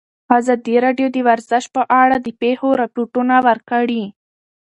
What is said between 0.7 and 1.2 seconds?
راډیو د